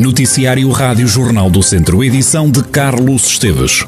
Noticiário 0.00 0.70
Rádio 0.70 1.06
Jornal 1.06 1.50
do 1.50 1.62
Centro, 1.62 2.02
edição 2.02 2.50
de 2.50 2.64
Carlos 2.64 3.26
Esteves. 3.26 3.84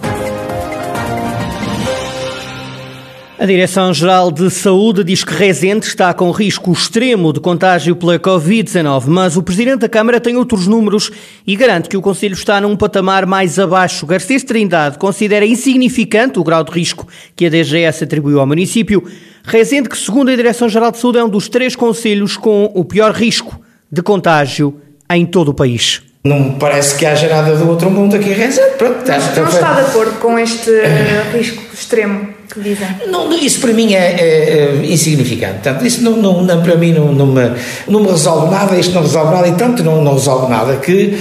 A 3.39 3.47
Direção-Geral 3.47 4.31
de 4.31 4.51
Saúde 4.51 5.05
diz 5.05 5.25
que 5.25 5.33
Rezende 5.33 5.87
está 5.87 6.13
com 6.13 6.31
risco 6.31 6.71
extremo 6.71 7.33
de 7.33 7.41
contágio 7.41 7.97
pela 7.97 8.19
Covid-19, 8.19 9.07
mas 9.07 9.39
o 9.39 9.43
Presidente 9.43 9.79
da 9.79 9.89
Câmara 9.89 10.21
tem 10.21 10.37
outros 10.37 10.67
números 10.67 11.11
e 11.47 11.57
garante 11.57 11.89
que 11.89 11.97
o 11.97 12.03
Conselho 12.03 12.35
está 12.35 12.61
num 12.61 12.77
patamar 12.77 13.25
mais 13.25 13.59
abaixo. 13.59 14.05
Garcês 14.05 14.45
Trindade 14.45 14.99
considera 14.99 15.47
insignificante 15.47 16.39
o 16.39 16.45
grau 16.45 16.63
de 16.63 16.73
risco 16.73 17.09
que 17.35 17.47
a 17.47 17.49
DGS 17.49 18.05
atribuiu 18.05 18.39
ao 18.39 18.47
município. 18.47 19.03
Rezende, 19.43 19.89
que 19.89 19.97
segundo 19.97 20.31
a 20.31 20.37
Direção-Geral 20.37 20.93
de 20.93 20.99
Saúde 20.99 21.17
é 21.17 21.25
um 21.25 21.31
dos 21.31 21.49
três 21.49 21.75
conselhos 21.75 22.37
com 22.37 22.71
o 22.75 22.85
pior 22.85 23.13
risco 23.13 23.59
de 23.91 24.03
contágio 24.03 24.79
em 25.17 25.27
todo 25.27 25.49
o 25.51 25.55
país. 25.55 26.03
Não 26.25 26.53
parece 26.53 26.97
que 26.97 27.05
haja 27.05 27.29
nada 27.29 27.57
do 27.57 27.69
outro 27.69 27.91
mundo 27.91 28.15
aqui 28.15 28.31
em 28.31 28.35
Rezende. 28.35 28.77
Pronto, 28.79 29.01
está, 29.01 29.19
não 29.19 29.49
está 29.49 29.73
de 29.75 29.81
acordo 29.81 30.21
com 30.21 30.39
este 30.39 30.71
risco 31.33 31.63
extremo? 31.75 32.33
que 32.53 32.61
dizem? 32.61 32.87
Não, 33.09 33.33
isso 33.33 33.61
para 33.61 33.73
mim 33.73 33.95
é, 33.95 34.15
é, 34.15 34.81
é 34.83 34.87
insignificante. 34.87 35.55
Portanto, 35.55 35.87
isso 35.87 36.03
não, 36.03 36.17
não, 36.17 36.43
não, 36.43 36.63
para 36.63 36.77
mim 36.77 36.93
não, 36.93 37.13
não, 37.13 37.27
me, 37.27 37.43
não 37.89 38.01
me 38.01 38.09
resolve 38.09 38.51
nada, 38.51 38.77
isto 38.77 38.95
não 38.95 39.03
resolve 39.03 39.35
nada, 39.35 39.49
e 39.49 39.53
tanto 39.53 39.83
não, 39.83 40.03
não 40.03 40.13
resolve 40.15 40.51
nada 40.51 40.77
que 40.77 41.19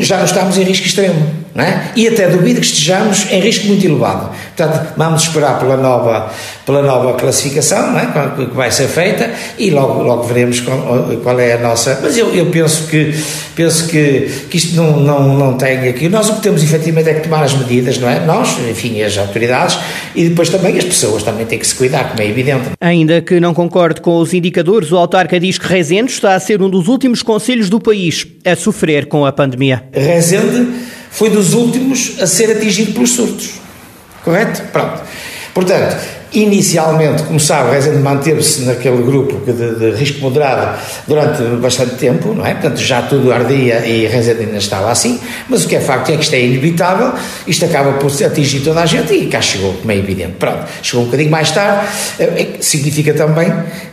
já 0.00 0.18
não 0.18 0.24
estamos 0.24 0.58
em 0.58 0.62
risco 0.62 0.86
extremo. 0.86 1.43
É? 1.56 1.90
E 1.94 2.08
até 2.08 2.28
duvido 2.28 2.60
que 2.60 2.66
estejamos 2.66 3.30
em 3.30 3.40
risco 3.40 3.68
muito 3.68 3.86
elevado. 3.86 4.30
Portanto, 4.56 4.94
vamos 4.96 5.22
esperar 5.22 5.60
pela 5.60 5.76
nova, 5.76 6.28
pela 6.66 6.82
nova 6.82 7.12
classificação 7.14 7.96
é? 7.96 8.06
que 8.34 8.54
vai 8.54 8.72
ser 8.72 8.88
feita 8.88 9.30
e 9.56 9.70
logo, 9.70 10.02
logo 10.02 10.24
veremos 10.24 10.58
qual, 10.58 11.08
qual 11.22 11.38
é 11.38 11.52
a 11.52 11.58
nossa. 11.58 12.00
Mas 12.02 12.18
eu, 12.18 12.34
eu 12.34 12.46
penso, 12.46 12.88
que, 12.88 13.14
penso 13.54 13.86
que, 13.86 14.28
que 14.50 14.56
isto 14.56 14.74
não, 14.74 14.98
não, 14.98 15.38
não 15.38 15.56
tem 15.56 15.88
aqui. 15.88 16.08
Nós 16.08 16.28
o 16.28 16.34
que 16.34 16.40
temos 16.40 16.60
efetivamente 16.60 17.08
é 17.08 17.14
que 17.14 17.20
tomar 17.20 17.44
as 17.44 17.54
medidas, 17.54 17.98
não 17.98 18.08
é? 18.08 18.18
Nós, 18.18 18.58
enfim, 18.68 19.00
as 19.00 19.16
autoridades 19.16 19.78
e 20.12 20.28
depois 20.28 20.48
também 20.48 20.76
as 20.76 20.84
pessoas 20.84 21.22
também 21.22 21.46
têm 21.46 21.60
que 21.60 21.66
se 21.68 21.74
cuidar, 21.76 22.10
como 22.10 22.20
é 22.20 22.28
evidente. 22.28 22.70
Ainda 22.80 23.22
que 23.22 23.38
não 23.38 23.54
concorde 23.54 24.00
com 24.00 24.18
os 24.18 24.34
indicadores, 24.34 24.90
o 24.90 24.96
autarca 24.96 25.38
diz 25.38 25.56
que 25.56 25.68
Rezende 25.68 26.10
está 26.10 26.34
a 26.34 26.40
ser 26.40 26.60
um 26.60 26.68
dos 26.68 26.88
últimos 26.88 27.22
conselhos 27.22 27.70
do 27.70 27.78
país 27.78 28.26
a 28.44 28.56
sofrer 28.56 29.06
com 29.06 29.24
a 29.24 29.32
pandemia. 29.32 29.84
Rezende 29.92 30.93
foi 31.14 31.30
dos 31.30 31.54
últimos 31.54 32.20
a 32.20 32.26
ser 32.26 32.50
atingido 32.50 32.92
pelos 32.92 33.10
surtos. 33.10 33.50
Correto? 34.24 34.62
Pronto. 34.72 35.00
Portanto, 35.54 35.96
Inicialmente, 36.34 37.22
como 37.22 37.38
sabe, 37.38 37.70
Rezende 37.70 37.98
manteve-se 37.98 38.62
naquele 38.62 39.02
grupo 39.04 39.40
de, 39.46 39.76
de, 39.76 39.96
risco 39.96 40.20
moderado 40.20 40.76
durante 41.06 41.42
bastante 41.60 41.94
tempo, 41.94 42.34
não 42.34 42.44
é? 42.44 42.54
Portanto, 42.54 42.78
já 42.78 43.02
tudo 43.02 43.32
ardia 43.32 43.86
e 43.86 44.04
Rezende 44.08 44.40
ainda 44.40 44.56
estava 44.56 44.90
assim, 44.90 45.20
mas 45.48 45.64
o 45.64 45.68
que 45.68 45.76
é 45.76 45.80
facto 45.80 46.10
é 46.10 46.16
que 46.16 46.22
isto 46.22 46.34
é 46.34 46.40
inevitável, 46.40 47.12
isto 47.46 47.64
acaba 47.64 47.92
por 47.92 48.10
atingir 48.24 48.60
toda 48.60 48.80
a 48.80 48.86
gente 48.86 49.14
e 49.14 49.26
cá 49.26 49.40
chegou, 49.40 49.74
como 49.74 49.92
é 49.92 49.96
evidente. 49.96 50.32
Pronto, 50.32 50.64
chegou 50.82 51.02
um 51.02 51.04
bocadinho 51.06 51.30
mais 51.30 51.52
tarde, 51.52 51.86
eh, 52.18 52.24
eh, 52.24 52.46
significa 52.58 53.14
também, 53.14 53.52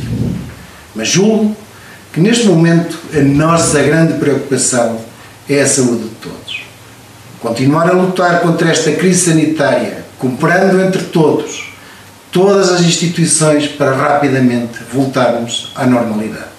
Mas 0.94 1.08
julgo 1.08 1.56
que 2.12 2.20
neste 2.20 2.46
momento 2.46 2.96
a 3.12 3.20
nossa 3.20 3.82
grande 3.82 4.14
preocupação 4.14 5.00
é 5.50 5.60
a 5.60 5.66
saúde 5.66 6.04
de 6.04 6.14
todos. 6.16 6.62
Continuar 7.40 7.90
a 7.90 7.92
lutar 7.92 8.40
contra 8.40 8.70
esta 8.70 8.92
crise 8.92 9.32
sanitária, 9.32 10.04
cooperando 10.16 10.80
entre 10.80 11.02
todos, 11.02 11.72
todas 12.30 12.70
as 12.70 12.80
instituições 12.82 13.66
para 13.66 13.92
rapidamente 13.92 14.78
voltarmos 14.92 15.72
à 15.74 15.84
normalidade. 15.84 16.54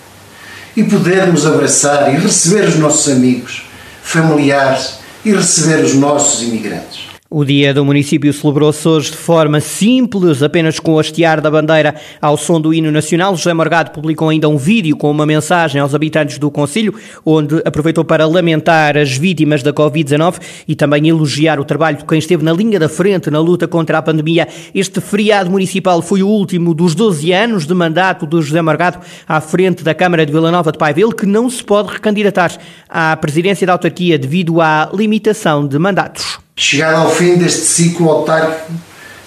E 0.75 0.83
podermos 0.83 1.45
abraçar 1.45 2.13
e 2.13 2.17
receber 2.17 2.67
os 2.67 2.75
nossos 2.75 3.09
amigos, 3.09 3.65
familiares 4.03 5.04
e 5.25 5.31
receber 5.33 5.83
os 5.83 5.95
nossos 5.95 6.43
imigrantes. 6.43 6.94
O 7.37 7.43
dia 7.43 7.73
do 7.73 7.83
município 7.83 8.31
celebrou-se 8.31 8.87
hoje 8.87 9.11
de 9.11 9.17
forma 9.17 9.59
simples, 9.59 10.41
apenas 10.41 10.79
com 10.79 10.93
o 10.93 10.99
hastear 10.99 11.41
da 11.41 11.51
bandeira 11.51 11.93
ao 12.21 12.37
som 12.37 12.61
do 12.61 12.73
hino 12.73 12.89
nacional. 12.89 13.35
José 13.35 13.53
Morgado 13.53 13.91
publicou 13.91 14.29
ainda 14.29 14.47
um 14.47 14.55
vídeo 14.55 14.95
com 14.95 15.11
uma 15.11 15.25
mensagem 15.25 15.81
aos 15.81 15.93
habitantes 15.93 16.37
do 16.37 16.49
Conselho, 16.49 16.95
onde 17.25 17.61
aproveitou 17.65 18.05
para 18.05 18.25
lamentar 18.25 18.97
as 18.97 19.17
vítimas 19.17 19.61
da 19.61 19.73
Covid-19 19.73 20.35
e 20.65 20.75
também 20.75 21.09
elogiar 21.09 21.59
o 21.59 21.65
trabalho 21.65 21.97
de 21.97 22.05
quem 22.05 22.19
esteve 22.19 22.41
na 22.41 22.53
linha 22.53 22.79
da 22.79 22.87
frente 22.87 23.29
na 23.29 23.41
luta 23.41 23.67
contra 23.67 23.97
a 23.97 24.01
pandemia. 24.01 24.47
Este 24.73 25.01
feriado 25.01 25.51
municipal 25.51 26.01
foi 26.01 26.23
o 26.23 26.29
último 26.29 26.73
dos 26.73 26.95
12 26.95 27.33
anos 27.33 27.67
de 27.67 27.73
mandato 27.73 28.25
de 28.25 28.41
José 28.41 28.61
Morgado 28.61 28.99
à 29.27 29.41
frente 29.41 29.83
da 29.83 29.93
Câmara 29.93 30.25
de 30.25 30.31
Vila 30.31 30.51
Nova 30.51 30.71
de 30.71 30.77
Paiva, 30.77 31.01
ele 31.01 31.13
que 31.13 31.25
não 31.25 31.49
se 31.49 31.61
pode 31.61 31.91
recandidatar 31.91 32.57
à 32.87 33.13
presidência 33.17 33.67
da 33.67 33.73
autarquia 33.73 34.17
devido 34.17 34.61
à 34.61 34.89
limitação 34.93 35.67
de 35.67 35.77
mandatos. 35.77 36.44
Chegado 36.57 36.95
ao 37.01 37.11
fim 37.11 37.35
deste 37.35 37.65
ciclo 37.65 38.09
autárquico, 38.09 38.71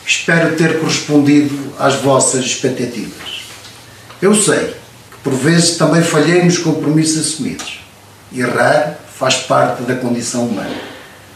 espero 0.06 0.56
ter 0.56 0.80
correspondido 0.80 1.74
às 1.78 1.96
vossas 1.96 2.42
expectativas. 2.42 3.42
Eu 4.22 4.34
sei 4.34 4.68
que 5.10 5.18
por 5.22 5.34
vezes 5.34 5.76
também 5.76 6.02
falhei 6.02 6.42
nos 6.42 6.56
compromissos 6.56 7.26
assumidos. 7.26 7.80
Errar 8.34 8.98
faz 9.14 9.36
parte 9.36 9.82
da 9.82 9.94
condição 9.96 10.46
humana. 10.46 10.74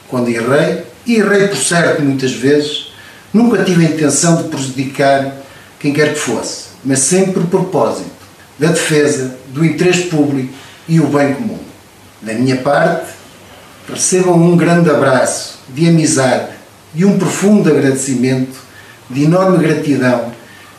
Quando 0.08 0.30
errei, 0.30 0.82
e 1.04 1.16
errei 1.16 1.48
por 1.48 1.58
certo 1.58 2.00
muitas 2.00 2.32
vezes, 2.32 2.94
nunca 3.30 3.62
tive 3.62 3.84
a 3.84 3.90
intenção 3.90 4.42
de 4.42 4.48
prejudicar 4.48 5.36
quem 5.78 5.92
quer 5.92 6.14
que 6.14 6.20
fosse, 6.20 6.68
mas 6.82 7.00
sempre 7.00 7.42
o 7.42 7.48
propósito 7.48 8.10
da 8.58 8.68
defesa 8.68 9.36
do 9.48 9.62
interesse 9.62 10.04
público 10.04 10.54
e 10.88 10.98
o 11.00 11.08
bem 11.08 11.34
comum. 11.34 11.58
Da 12.22 12.32
minha 12.32 12.56
parte, 12.56 13.12
recebam 13.86 14.40
um 14.40 14.56
grande 14.56 14.88
abraço 14.88 15.60
de 15.72 15.88
amizade 15.88 16.52
e 16.94 17.04
um 17.04 17.18
profundo 17.18 17.70
agradecimento, 17.70 18.60
de 19.08 19.24
enorme 19.24 19.58
gratidão 19.58 20.32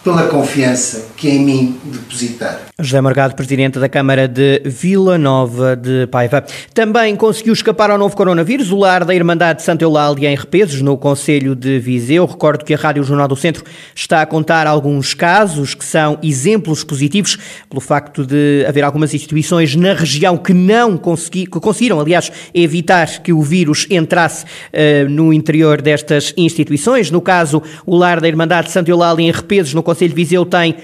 pela 0.04 0.28
confiança 0.28 1.13
que 1.24 1.30
em 1.30 1.40
mim 1.40 1.80
depositaram. 1.86 2.60
José 2.78 3.00
Morgado, 3.00 3.34
Presidente 3.34 3.80
da 3.80 3.88
Câmara 3.88 4.28
de 4.28 4.62
Vila 4.66 5.18
Nova 5.18 5.74
de 5.74 6.06
Paiva. 6.08 6.44
Também 6.74 7.16
conseguiu 7.16 7.54
escapar 7.54 7.90
ao 7.90 7.98
novo 7.98 8.14
coronavírus 8.14 8.74
o 8.74 8.78
lar 8.78 9.06
da 9.06 9.16
Irmandade 9.16 9.60
de 9.60 9.64
Santa 9.64 9.86
Eulália 9.86 10.30
em 10.30 10.36
Repesos, 10.36 10.82
no 10.82 10.98
Conselho 10.98 11.56
de 11.56 11.80
Viseu. 11.80 12.26
Recordo 12.26 12.66
que 12.66 12.74
a 12.74 12.78
Rádio 12.78 13.06
Jornal 13.06 13.30
do 13.30 13.38
Centro 13.38 13.64
está 13.96 14.22
a 14.22 14.26
contar 14.26 14.68
alguns 14.68 15.14
casos 15.14 15.74
que 15.74 15.86
são 15.86 16.20
exemplos 16.22 16.84
positivos 16.84 17.38
pelo 17.70 17.80
facto 17.80 18.26
de 18.26 18.66
haver 18.68 18.84
algumas 18.84 19.14
instituições 19.14 19.78
na 19.78 19.94
região 19.94 20.36
que 20.36 20.54
não 20.54 20.98
consegui, 20.98 21.46
que 21.46 21.58
conseguiram, 21.58 22.02
aliás, 22.02 22.30
evitar 22.54 23.08
que 23.22 23.32
o 23.32 23.42
vírus 23.42 23.88
entrasse 23.90 24.44
uh, 24.44 25.10
no 25.10 25.32
interior 25.32 25.82
destas 25.82 26.34
instituições. 26.36 27.10
No 27.10 27.22
caso, 27.22 27.64
o 27.86 27.96
lar 27.96 28.20
da 28.20 28.28
Irmandade 28.28 28.68
de 28.68 28.74
Santa 28.74 28.92
Eulália 28.92 29.24
em 29.24 29.32
Repesos, 29.32 29.74
no 29.74 29.82
Conselho 29.82 30.10
de 30.10 30.16
Viseu, 30.16 30.46
tem 30.46 30.76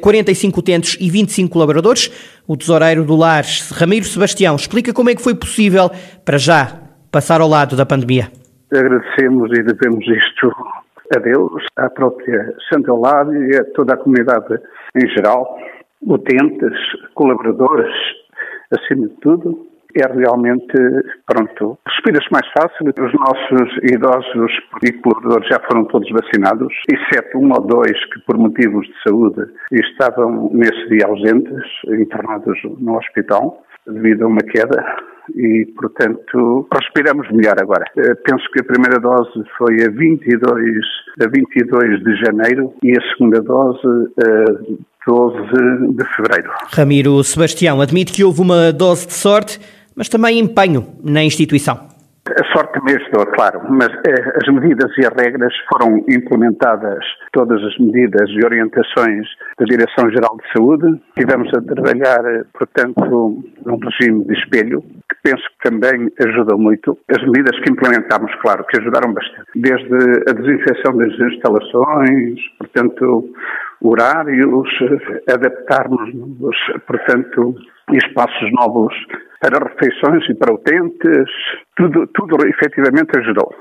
45 0.00 0.56
eh, 0.56 0.60
utentes 0.60 0.96
e 1.00 1.10
25 1.10 1.52
colaboradores. 1.52 2.10
O 2.46 2.56
tesoureiro 2.56 3.04
do 3.04 3.16
lar, 3.16 3.44
Ramiro 3.72 4.04
Sebastião, 4.04 4.56
explica 4.56 4.92
como 4.92 5.10
é 5.10 5.14
que 5.14 5.22
foi 5.22 5.34
possível, 5.34 5.90
para 6.24 6.38
já, 6.38 6.80
passar 7.10 7.40
ao 7.40 7.48
lado 7.48 7.76
da 7.76 7.86
pandemia. 7.86 8.30
Agradecemos 8.72 9.50
e 9.52 9.62
devemos 9.62 10.04
isto 10.06 10.50
a 11.14 11.18
Deus, 11.18 11.64
à 11.76 11.90
própria 11.90 12.54
Santa 12.72 12.90
Eulália 12.90 13.38
e 13.38 13.56
a 13.56 13.64
toda 13.74 13.94
a 13.94 13.96
comunidade 13.96 14.58
em 14.96 15.08
geral, 15.08 15.58
utentes, 16.02 16.78
colaboradores, 17.14 17.92
acima 18.70 19.08
de 19.08 19.14
tudo, 19.20 19.71
é 19.96 20.12
realmente, 20.12 20.74
pronto, 21.26 21.78
respira-se 21.86 22.30
mais 22.30 22.46
fácil. 22.56 22.86
Os 22.88 23.12
nossos 23.14 23.76
idosos 23.84 24.52
e 24.82 24.92
colaboradores 24.92 25.48
já 25.48 25.60
foram 25.68 25.84
todos 25.86 26.08
vacinados, 26.10 26.72
exceto 26.90 27.38
um 27.38 27.52
ou 27.52 27.60
dois 27.60 27.98
que, 28.12 28.20
por 28.26 28.36
motivos 28.36 28.86
de 28.86 28.94
saúde, 29.06 29.42
estavam 29.72 30.50
nesse 30.52 30.88
dia 30.88 31.06
ausentes, 31.06 31.64
internados 31.88 32.58
no 32.78 32.96
hospital, 32.96 33.62
devido 33.86 34.24
a 34.24 34.28
uma 34.28 34.40
queda. 34.40 34.84
E, 35.36 35.66
portanto, 35.76 36.66
respiramos 36.72 37.30
melhor 37.30 37.54
agora. 37.60 37.84
Eh, 37.96 38.14
penso 38.26 38.44
que 38.52 38.60
a 38.60 38.64
primeira 38.64 38.98
dose 38.98 39.30
foi 39.56 39.76
a 39.84 39.88
22, 39.88 40.84
a 41.22 41.28
22 41.28 42.02
de 42.02 42.16
janeiro 42.16 42.74
e 42.82 42.90
a 42.90 43.00
segunda 43.12 43.40
dose 43.40 43.86
a 44.18 44.84
12 45.06 45.94
de 45.94 46.04
fevereiro. 46.16 46.50
Ramiro 46.72 47.22
Sebastião 47.22 47.80
admite 47.80 48.12
que 48.12 48.24
houve 48.24 48.40
uma 48.40 48.72
dose 48.72 49.06
de 49.06 49.14
sorte 49.14 49.60
mas 49.94 50.08
também 50.08 50.38
empenho 50.38 50.86
na 51.02 51.22
instituição. 51.22 51.92
A 52.24 52.44
sorte 52.56 52.78
ajudou, 52.78 53.26
claro, 53.34 53.60
mas 53.68 53.88
eh, 53.88 54.38
as 54.40 54.54
medidas 54.54 54.90
e 54.96 55.04
as 55.04 55.12
regras 55.12 55.52
foram 55.68 55.98
implementadas, 56.08 57.04
todas 57.32 57.60
as 57.64 57.76
medidas 57.78 58.30
e 58.30 58.44
orientações 58.44 59.26
da 59.58 59.64
Direção-Geral 59.64 60.36
de 60.36 60.52
Saúde. 60.56 61.02
Tivemos 61.18 61.52
a 61.52 61.60
trabalhar, 61.60 62.24
eh, 62.24 62.44
portanto, 62.54 63.42
num 63.66 63.76
regime 63.76 64.24
de 64.24 64.34
espelho, 64.34 64.82
que 64.82 65.30
penso 65.30 65.42
que 65.42 65.68
também 65.68 66.12
ajudou 66.24 66.58
muito. 66.58 66.96
As 67.10 67.22
medidas 67.24 67.58
que 67.60 67.72
implementámos, 67.72 68.32
claro, 68.36 68.64
que 68.66 68.80
ajudaram 68.80 69.12
bastante. 69.12 69.50
Desde 69.56 70.30
a 70.30 70.32
desinfecção 70.32 70.96
das 70.96 71.12
instalações, 71.18 72.40
portanto, 72.56 73.34
horários, 73.80 74.68
eh, 74.80 75.32
adaptarmos, 75.34 76.08
portanto, 76.86 77.56
espaços 77.92 78.52
novos 78.52 78.94
para 79.42 79.58
refeições 79.68 80.22
e 80.30 80.34
para 80.34 80.54
utentes, 80.54 81.28
tudo, 81.76 82.06
tudo 82.14 82.36
efetivamente 82.46 83.10
ajudou. 83.18 83.52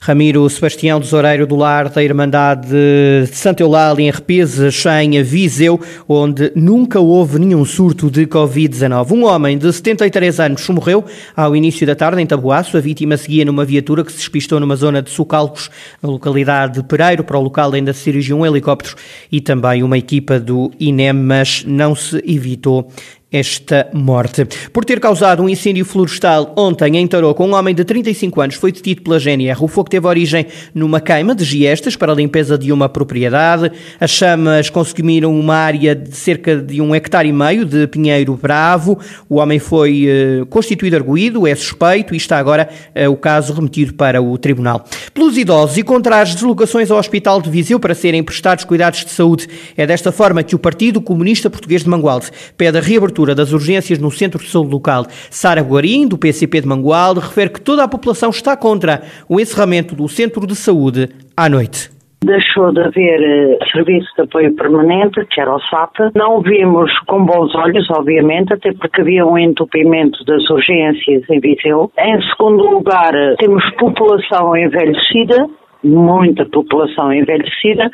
Ramiro 0.00 0.48
Sebastião, 0.50 1.00
tesoureiro 1.00 1.46
do 1.46 1.56
lar 1.56 1.88
da 1.88 2.02
Irmandade 2.02 2.68
de 2.68 3.26
Santa 3.28 3.62
Eulália 3.62 4.02
em 4.04 4.10
Repeses, 4.10 4.84
em 5.02 5.22
Viseu, 5.22 5.80
onde 6.06 6.52
nunca 6.54 7.00
houve 7.00 7.38
nenhum 7.38 7.64
surto 7.64 8.10
de 8.10 8.26
Covid-19. 8.26 9.12
Um 9.12 9.24
homem 9.24 9.56
de 9.56 9.72
73 9.72 10.40
anos 10.40 10.68
morreu 10.68 11.04
ao 11.34 11.56
início 11.56 11.86
da 11.86 11.94
tarde 11.94 12.20
em 12.20 12.26
Tabuaço. 12.26 12.76
A 12.76 12.80
vítima 12.80 13.16
seguia 13.16 13.46
numa 13.46 13.64
viatura 13.64 14.04
que 14.04 14.12
se 14.12 14.18
despistou 14.18 14.60
numa 14.60 14.76
zona 14.76 15.00
de 15.00 15.08
Socalcos, 15.08 15.70
na 16.02 16.10
localidade 16.10 16.74
de 16.74 16.86
Pereiro. 16.86 17.24
Para 17.24 17.38
o 17.38 17.42
local 17.42 17.72
ainda 17.72 17.94
se 17.94 18.04
dirigiu 18.04 18.36
um 18.36 18.44
helicóptero 18.44 18.96
e 19.32 19.40
também 19.40 19.82
uma 19.82 19.96
equipa 19.96 20.38
do 20.38 20.70
INEM, 20.78 21.14
mas 21.14 21.64
não 21.64 21.94
se 21.94 22.22
evitou 22.26 22.90
esta 23.34 23.88
morte. 23.92 24.46
Por 24.72 24.84
ter 24.84 25.00
causado 25.00 25.42
um 25.42 25.48
incêndio 25.48 25.84
florestal 25.84 26.54
ontem 26.56 26.98
em 26.98 27.04
Tarouca, 27.04 27.42
um 27.42 27.52
homem 27.52 27.74
de 27.74 27.84
35 27.84 28.40
anos 28.40 28.54
foi 28.54 28.70
detido 28.70 29.02
pela 29.02 29.18
GNR. 29.18 29.58
O 29.60 29.66
fogo 29.66 29.90
teve 29.90 30.06
origem 30.06 30.46
numa 30.72 31.00
queima 31.00 31.34
de 31.34 31.42
giestas 31.42 31.96
para 31.96 32.12
a 32.12 32.14
limpeza 32.14 32.56
de 32.56 32.70
uma 32.70 32.88
propriedade. 32.88 33.72
As 33.98 34.12
chamas 34.12 34.70
consumiram 34.70 35.36
uma 35.36 35.56
área 35.56 35.96
de 35.96 36.16
cerca 36.16 36.56
de 36.58 36.80
um 36.80 36.94
hectare 36.94 37.28
e 37.28 37.32
meio 37.32 37.64
de 37.64 37.88
pinheiro 37.88 38.38
bravo. 38.40 39.00
O 39.28 39.38
homem 39.40 39.58
foi 39.58 40.06
uh, 40.06 40.46
constituído 40.46 40.94
arguído, 40.94 41.44
é 41.44 41.56
suspeito 41.56 42.14
e 42.14 42.16
está 42.16 42.38
agora 42.38 42.68
uh, 42.94 43.10
o 43.10 43.16
caso 43.16 43.52
remetido 43.52 43.94
para 43.94 44.22
o 44.22 44.38
tribunal. 44.38 44.84
Pelos 45.12 45.36
idosos 45.36 45.76
e 45.76 45.82
contra 45.82 46.20
as 46.20 46.36
deslocações 46.36 46.88
ao 46.88 46.98
Hospital 46.98 47.42
de 47.42 47.50
Viseu 47.50 47.80
para 47.80 47.96
serem 47.96 48.22
prestados 48.22 48.64
cuidados 48.64 49.04
de 49.04 49.10
saúde, 49.10 49.48
é 49.76 49.84
desta 49.84 50.12
forma 50.12 50.44
que 50.44 50.54
o 50.54 50.58
Partido 50.58 51.00
Comunista 51.00 51.50
Português 51.50 51.82
de 51.82 51.90
Mangualde 51.90 52.30
pede 52.56 52.78
a 52.78 52.80
reabertura 52.80 53.23
das 53.32 53.52
urgências 53.52 54.00
no 54.00 54.10
Centro 54.10 54.42
de 54.42 54.50
Saúde 54.50 54.72
Local. 54.72 55.06
Sara 55.30 55.60
Guarim, 55.60 56.08
do 56.08 56.18
PCP 56.18 56.62
de 56.62 56.66
Mangualde, 56.66 57.20
refere 57.20 57.50
que 57.50 57.60
toda 57.60 57.84
a 57.84 57.88
população 57.88 58.30
está 58.30 58.56
contra 58.56 59.02
o 59.28 59.38
encerramento 59.38 59.94
do 59.94 60.08
Centro 60.08 60.44
de 60.44 60.56
Saúde 60.56 61.08
à 61.36 61.48
noite 61.48 61.94
deixou 62.24 62.72
de 62.72 62.80
haver 62.80 63.20
uh, 63.20 63.58
serviço 63.70 64.08
de 64.16 64.22
apoio 64.22 64.54
permanente, 64.56 65.24
que 65.26 65.40
era 65.40 65.54
o 65.54 65.60
SAP. 65.60 65.94
Não 66.14 66.40
vimos 66.40 66.90
com 67.06 67.24
bons 67.24 67.54
olhos, 67.54 67.88
obviamente, 67.90 68.52
até 68.52 68.72
porque 68.72 69.02
havia 69.02 69.26
um 69.26 69.38
entupimento 69.38 70.24
das 70.24 70.48
urgências 70.50 71.22
em 71.30 71.40
Viseu. 71.40 71.90
Em 71.98 72.20
segundo 72.30 72.64
lugar, 72.64 73.14
uh, 73.14 73.36
temos 73.38 73.62
população 73.76 74.56
envelhecida, 74.56 75.46
muita 75.84 76.44
população 76.46 77.12
envelhecida, 77.12 77.90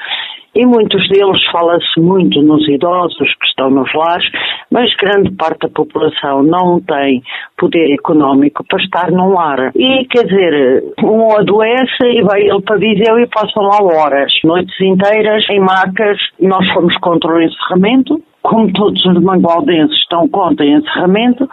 e 0.55 0.67
muitos 0.67 1.09
deles 1.09 1.41
fala-se 1.53 2.01
muito 2.01 2.43
nos 2.43 2.67
idosos 2.69 3.35
que 3.35 3.47
estão 3.47 3.71
nos 3.71 3.93
lares, 3.95 4.27
mas 4.71 4.93
grande 4.97 5.31
parte 5.37 5.61
da 5.61 5.69
população 5.69 6.43
não 6.43 6.81
tem 6.81 7.23
poder 7.57 7.93
económico 7.95 8.65
para 8.69 8.83
estar 8.83 9.11
num 9.13 9.33
lar. 9.33 9.71
E, 9.77 10.05
quer 10.07 10.25
dizer, 10.25 10.83
um 11.05 11.37
adoece 11.37 12.05
e 12.05 12.23
vai 12.23 12.43
ele 12.43 12.63
para 12.63 12.79
Viseu 12.79 13.21
e 13.21 13.29
passam 13.29 13.63
lá 13.63 13.79
horas, 13.81 14.33
noites 14.43 14.75
inteiras, 14.81 15.49
em 15.51 15.61
macas. 15.61 16.19
Nós 16.41 16.69
fomos 16.73 16.97
contra 16.97 17.33
o 17.33 17.41
encerramento, 17.41 18.21
como 18.43 18.73
todos 18.73 19.05
os 19.05 19.23
mangualdenses 19.23 19.97
estão 19.99 20.29
contra 20.29 20.67
o 20.67 20.69
encerramento, 20.69 21.49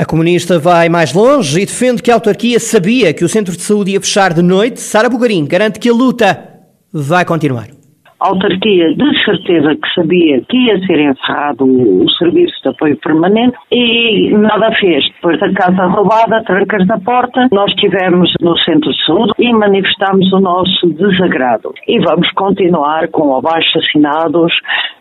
a 0.00 0.04
comunista 0.06 0.58
vai 0.58 0.88
mais 0.88 1.12
longe 1.12 1.60
e 1.60 1.66
defende 1.66 2.02
que 2.02 2.10
a 2.10 2.14
autarquia 2.14 2.58
sabia 2.58 3.12
que 3.12 3.22
o 3.22 3.28
centro 3.28 3.54
de 3.54 3.60
saúde 3.60 3.90
ia 3.90 4.00
fechar 4.00 4.32
de 4.32 4.40
noite. 4.40 4.80
Sara 4.80 5.10
Bugarim 5.10 5.44
garante 5.44 5.78
que 5.78 5.90
a 5.90 5.92
luta 5.92 6.42
vai 6.90 7.22
continuar. 7.22 7.79
Autarquia 8.20 8.94
de 8.94 9.24
certeza 9.24 9.74
que 9.74 9.94
sabia 9.94 10.40
que 10.48 10.56
ia 10.56 10.78
ser 10.86 11.00
encerrado 11.00 11.64
o 11.64 12.08
serviço 12.18 12.54
de 12.62 12.68
apoio 12.68 12.96
permanente 12.98 13.56
e 13.72 14.30
nada 14.32 14.70
fez. 14.78 15.04
Depois 15.14 15.40
da 15.40 15.52
casa 15.52 15.86
roubada, 15.86 16.42
trancas 16.44 16.86
na 16.86 17.00
porta, 17.00 17.48
nós 17.50 17.70
estivemos 17.70 18.32
no 18.40 18.56
centro 18.58 18.90
de 18.90 19.06
saúde 19.06 19.32
e 19.38 19.52
manifestámos 19.52 20.32
o 20.32 20.40
nosso 20.40 20.86
desagrado. 20.88 21.72
E 21.88 21.98
vamos 22.00 22.30
continuar 22.32 23.08
com 23.08 23.34
abaixo 23.36 23.78
assinados 23.78 24.52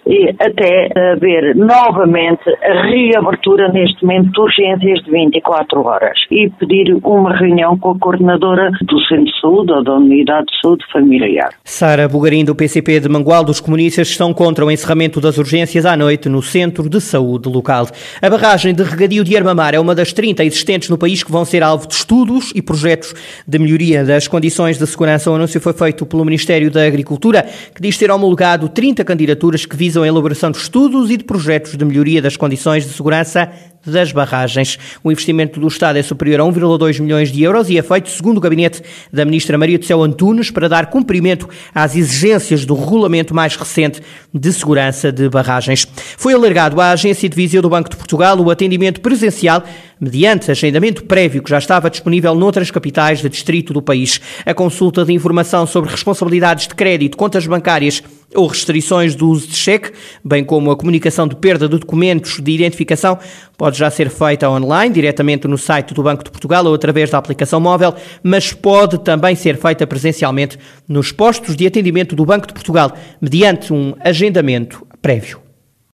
e 0.07 0.29
até 0.39 0.89
haver 1.13 1.55
novamente 1.55 2.41
a 2.63 2.81
reabertura 2.83 3.71
neste 3.71 4.03
momento 4.03 4.31
de 4.31 4.39
urgências 4.39 5.03
de 5.03 5.11
24 5.11 5.85
horas 5.85 6.17
e 6.31 6.49
pedir 6.51 6.97
uma 7.03 7.35
reunião 7.35 7.77
com 7.77 7.91
a 7.91 7.99
coordenadora 7.99 8.71
do 8.81 8.99
Centro 9.01 9.25
de 9.25 9.41
Saúde 9.41 9.71
ou 9.71 9.83
da 9.83 9.93
Unidade 9.93 10.47
de 10.47 10.59
Saúde 10.61 10.85
Familiar. 10.91 11.49
Sara 11.63 12.07
Bugarim, 12.07 12.43
do 12.43 12.55
PCP 12.55 13.01
de 13.01 13.08
de 13.09 13.13
Mangualde, 13.13 13.49
os 13.49 13.59
comunistas 13.59 14.07
estão 14.07 14.31
contra 14.33 14.63
o 14.63 14.69
encerramento 14.69 15.19
das 15.19 15.39
urgências 15.39 15.83
à 15.83 15.97
noite 15.97 16.29
no 16.29 16.43
Centro 16.43 16.87
de 16.87 17.01
Saúde 17.01 17.49
local. 17.49 17.87
A 18.21 18.29
barragem 18.29 18.73
de 18.73 18.83
regadio 18.83 19.23
de 19.23 19.35
Armamar 19.35 19.73
é 19.73 19.79
uma 19.79 19.95
das 19.95 20.13
30 20.13 20.45
existentes 20.45 20.89
no 20.89 20.97
país 20.97 21.23
que 21.23 21.31
vão 21.31 21.43
ser 21.43 21.63
alvo 21.63 21.87
de 21.87 21.95
estudos 21.95 22.51
e 22.53 22.61
projetos 22.61 23.15
de 23.47 23.59
melhoria 23.59 24.05
das 24.05 24.27
condições 24.27 24.77
de 24.77 24.85
segurança. 24.85 25.31
O 25.31 25.35
anúncio 25.35 25.59
foi 25.59 25.73
feito 25.73 26.05
pelo 26.05 26.23
Ministério 26.23 26.69
da 26.69 26.85
Agricultura, 26.85 27.49
que 27.73 27.81
diz 27.81 27.97
ter 27.97 28.11
homologado 28.11 28.69
30 28.69 29.03
candidaturas 29.03 29.65
que 29.65 29.75
visam 29.75 30.03
a 30.03 30.07
elaboração 30.07 30.51
de 30.51 30.59
estudos 30.59 31.09
e 31.09 31.17
de 31.17 31.23
projetos 31.23 31.75
de 31.75 31.83
melhoria 31.83 32.21
das 32.21 32.37
condições 32.37 32.85
de 32.85 32.93
segurança 32.93 33.51
das 33.85 34.11
barragens. 34.11 34.77
O 35.03 35.11
investimento 35.11 35.59
do 35.59 35.67
Estado 35.67 35.97
é 35.97 36.03
superior 36.03 36.41
a 36.41 36.43
1,2 36.43 36.99
milhões 36.99 37.31
de 37.31 37.43
euros 37.43 37.69
e 37.69 37.77
é 37.77 37.81
feito, 37.81 38.09
segundo 38.09 38.37
o 38.37 38.41
gabinete 38.41 38.81
da 39.11 39.25
ministra 39.25 39.57
Maria 39.57 39.79
do 39.79 39.85
Céu 39.85 40.03
Antunes, 40.03 40.51
para 40.51 40.67
dar 40.67 40.87
cumprimento 40.87 41.47
às 41.73 41.95
exigências 41.95 42.65
do 42.65 42.73
regulamento 42.73 43.33
mais 43.33 43.55
recente 43.55 44.01
de 44.33 44.53
segurança 44.53 45.11
de 45.11 45.29
barragens. 45.29 45.87
Foi 46.17 46.33
alargado 46.33 46.79
à 46.79 46.91
Agência 46.91 47.27
de 47.27 47.35
Viseu 47.35 47.61
do 47.61 47.69
Banco 47.69 47.89
de 47.89 47.97
Portugal 47.97 48.39
o 48.39 48.51
atendimento 48.51 49.01
presencial 49.01 49.63
mediante 49.99 50.49
agendamento 50.49 51.03
prévio 51.03 51.43
que 51.43 51.49
já 51.49 51.57
estava 51.57 51.89
disponível 51.89 52.33
noutras 52.33 52.71
capitais 52.71 53.21
de 53.21 53.29
distrito 53.29 53.73
do 53.73 53.81
país. 53.81 54.21
A 54.45 54.53
consulta 54.53 55.03
de 55.03 55.11
informação 55.13 55.67
sobre 55.67 55.91
responsabilidades 55.91 56.67
de 56.67 56.75
crédito, 56.75 57.17
contas 57.17 57.45
bancárias 57.45 58.01
ou 58.35 58.47
restrições 58.47 59.15
do 59.15 59.27
uso 59.27 59.47
de 59.47 59.55
cheque, 59.55 59.91
bem 60.23 60.43
como 60.43 60.71
a 60.71 60.75
comunicação 60.75 61.27
de 61.27 61.35
perda 61.35 61.67
de 61.67 61.77
documentos 61.77 62.39
de 62.39 62.51
identificação, 62.51 63.17
pode 63.57 63.77
já 63.77 63.89
ser 63.89 64.09
feita 64.09 64.49
online, 64.49 64.93
diretamente 64.93 65.47
no 65.47 65.57
site 65.57 65.93
do 65.93 66.03
Banco 66.03 66.23
de 66.23 66.31
Portugal 66.31 66.65
ou 66.65 66.73
através 66.73 67.09
da 67.09 67.17
aplicação 67.17 67.59
móvel, 67.59 67.93
mas 68.21 68.53
pode 68.53 68.99
também 68.99 69.35
ser 69.35 69.57
feita 69.57 69.85
presencialmente 69.87 70.57
nos 70.87 71.11
postos 71.11 71.55
de 71.55 71.65
atendimento 71.65 72.15
do 72.15 72.25
Banco 72.25 72.47
de 72.47 72.53
Portugal, 72.53 72.95
mediante 73.19 73.73
um 73.73 73.93
agendamento 73.99 74.85
prévio. 75.01 75.48